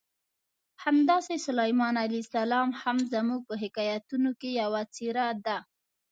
همداسې 0.83 1.35
سلیمان 1.47 1.95
علیه 2.03 2.21
السلام 2.25 2.69
هم 2.81 2.97
زموږ 3.13 3.41
په 3.49 3.55
حکایتونو 3.63 4.31
کې 4.39 4.49
یوه 4.61 4.81
څېره 4.95 5.27
ده. 5.45 5.57